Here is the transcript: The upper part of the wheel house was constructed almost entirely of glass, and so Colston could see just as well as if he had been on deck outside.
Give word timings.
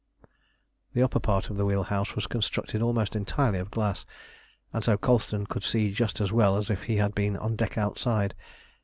The 0.93 1.03
upper 1.03 1.19
part 1.19 1.51
of 1.51 1.57
the 1.57 1.65
wheel 1.67 1.83
house 1.83 2.15
was 2.15 2.25
constructed 2.25 2.81
almost 2.81 3.15
entirely 3.15 3.59
of 3.59 3.69
glass, 3.69 4.03
and 4.73 4.83
so 4.83 4.97
Colston 4.97 5.45
could 5.45 5.63
see 5.63 5.91
just 5.91 6.19
as 6.19 6.31
well 6.31 6.57
as 6.57 6.71
if 6.71 6.81
he 6.85 6.95
had 6.95 7.13
been 7.13 7.37
on 7.37 7.55
deck 7.55 7.77
outside. 7.77 8.33